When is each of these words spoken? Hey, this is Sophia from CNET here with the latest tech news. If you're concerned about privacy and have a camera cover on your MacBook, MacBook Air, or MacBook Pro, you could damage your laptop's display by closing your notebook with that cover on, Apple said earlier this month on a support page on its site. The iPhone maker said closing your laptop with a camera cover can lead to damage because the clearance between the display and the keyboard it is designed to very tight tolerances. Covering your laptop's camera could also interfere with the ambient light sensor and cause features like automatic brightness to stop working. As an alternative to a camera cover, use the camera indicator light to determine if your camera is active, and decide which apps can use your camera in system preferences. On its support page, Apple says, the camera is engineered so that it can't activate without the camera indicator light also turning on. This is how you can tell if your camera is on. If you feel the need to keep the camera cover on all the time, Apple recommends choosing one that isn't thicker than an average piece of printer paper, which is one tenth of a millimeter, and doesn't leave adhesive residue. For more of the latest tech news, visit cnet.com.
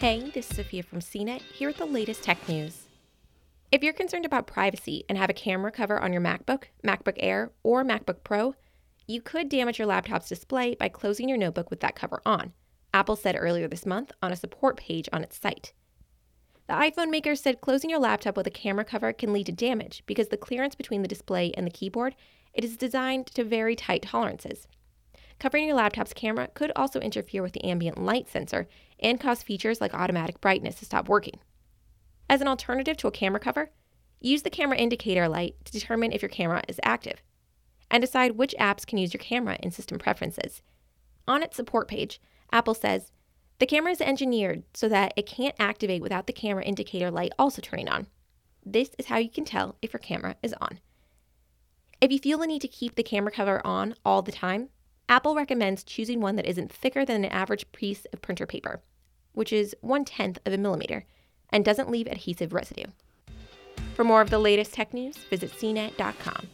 Hey, 0.00 0.30
this 0.30 0.48
is 0.48 0.56
Sophia 0.56 0.84
from 0.84 1.00
CNET 1.00 1.40
here 1.40 1.70
with 1.70 1.78
the 1.78 1.84
latest 1.84 2.22
tech 2.22 2.48
news. 2.48 2.86
If 3.72 3.82
you're 3.82 3.92
concerned 3.92 4.24
about 4.24 4.46
privacy 4.46 5.04
and 5.08 5.18
have 5.18 5.28
a 5.28 5.32
camera 5.32 5.72
cover 5.72 5.98
on 5.98 6.12
your 6.12 6.22
MacBook, 6.22 6.66
MacBook 6.86 7.16
Air, 7.16 7.50
or 7.64 7.84
MacBook 7.84 8.22
Pro, 8.22 8.54
you 9.08 9.20
could 9.20 9.48
damage 9.48 9.76
your 9.76 9.88
laptop's 9.88 10.28
display 10.28 10.76
by 10.76 10.88
closing 10.88 11.28
your 11.28 11.36
notebook 11.36 11.68
with 11.68 11.80
that 11.80 11.96
cover 11.96 12.22
on, 12.24 12.52
Apple 12.94 13.16
said 13.16 13.34
earlier 13.36 13.66
this 13.66 13.84
month 13.84 14.12
on 14.22 14.30
a 14.30 14.36
support 14.36 14.76
page 14.76 15.08
on 15.12 15.24
its 15.24 15.36
site. 15.36 15.72
The 16.68 16.74
iPhone 16.74 17.10
maker 17.10 17.34
said 17.34 17.60
closing 17.60 17.90
your 17.90 17.98
laptop 17.98 18.36
with 18.36 18.46
a 18.46 18.50
camera 18.50 18.84
cover 18.84 19.12
can 19.12 19.32
lead 19.32 19.46
to 19.46 19.52
damage 19.52 20.04
because 20.06 20.28
the 20.28 20.36
clearance 20.36 20.76
between 20.76 21.02
the 21.02 21.08
display 21.08 21.52
and 21.56 21.66
the 21.66 21.72
keyboard 21.72 22.14
it 22.54 22.62
is 22.62 22.76
designed 22.76 23.26
to 23.26 23.42
very 23.42 23.74
tight 23.74 24.02
tolerances. 24.02 24.68
Covering 25.38 25.66
your 25.66 25.76
laptop's 25.76 26.12
camera 26.12 26.48
could 26.54 26.72
also 26.74 27.00
interfere 27.00 27.42
with 27.42 27.52
the 27.52 27.64
ambient 27.64 28.02
light 28.02 28.28
sensor 28.28 28.66
and 28.98 29.20
cause 29.20 29.42
features 29.42 29.80
like 29.80 29.94
automatic 29.94 30.40
brightness 30.40 30.76
to 30.76 30.84
stop 30.84 31.08
working. 31.08 31.38
As 32.28 32.40
an 32.40 32.48
alternative 32.48 32.96
to 32.98 33.06
a 33.06 33.12
camera 33.12 33.38
cover, 33.38 33.70
use 34.20 34.42
the 34.42 34.50
camera 34.50 34.76
indicator 34.76 35.28
light 35.28 35.54
to 35.64 35.72
determine 35.72 36.12
if 36.12 36.22
your 36.22 36.28
camera 36.28 36.62
is 36.68 36.80
active, 36.82 37.22
and 37.90 38.00
decide 38.00 38.32
which 38.32 38.54
apps 38.58 38.84
can 38.84 38.98
use 38.98 39.14
your 39.14 39.20
camera 39.20 39.56
in 39.62 39.70
system 39.70 39.98
preferences. 39.98 40.60
On 41.28 41.42
its 41.42 41.56
support 41.56 41.88
page, 41.88 42.20
Apple 42.52 42.74
says, 42.74 43.12
the 43.60 43.66
camera 43.66 43.92
is 43.92 44.00
engineered 44.00 44.62
so 44.74 44.88
that 44.88 45.12
it 45.16 45.26
can't 45.26 45.54
activate 45.58 46.02
without 46.02 46.26
the 46.26 46.32
camera 46.32 46.64
indicator 46.64 47.10
light 47.10 47.32
also 47.38 47.60
turning 47.60 47.88
on. 47.88 48.06
This 48.64 48.90
is 48.98 49.06
how 49.06 49.18
you 49.18 49.30
can 49.30 49.44
tell 49.44 49.76
if 49.82 49.92
your 49.92 50.00
camera 50.00 50.36
is 50.42 50.54
on. 50.60 50.80
If 52.00 52.12
you 52.12 52.18
feel 52.18 52.38
the 52.38 52.46
need 52.46 52.62
to 52.62 52.68
keep 52.68 52.94
the 52.94 53.02
camera 53.02 53.32
cover 53.32 53.64
on 53.66 53.94
all 54.04 54.22
the 54.22 54.30
time, 54.30 54.68
Apple 55.08 55.34
recommends 55.34 55.84
choosing 55.84 56.20
one 56.20 56.36
that 56.36 56.46
isn't 56.46 56.70
thicker 56.70 57.04
than 57.04 57.24
an 57.24 57.30
average 57.30 57.70
piece 57.72 58.04
of 58.12 58.20
printer 58.20 58.46
paper, 58.46 58.82
which 59.32 59.52
is 59.52 59.74
one 59.80 60.04
tenth 60.04 60.38
of 60.44 60.52
a 60.52 60.58
millimeter, 60.58 61.06
and 61.50 61.64
doesn't 61.64 61.90
leave 61.90 62.06
adhesive 62.06 62.52
residue. 62.52 62.84
For 63.94 64.04
more 64.04 64.20
of 64.20 64.28
the 64.28 64.38
latest 64.38 64.74
tech 64.74 64.92
news, 64.92 65.16
visit 65.30 65.50
cnet.com. 65.52 66.48